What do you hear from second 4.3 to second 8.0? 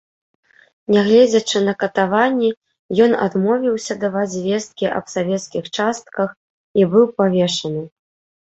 звесткі аб савецкіх частках, і быў павешаны.